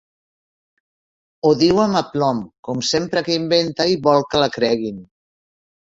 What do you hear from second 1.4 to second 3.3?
Ho diu amb aplom, com sempre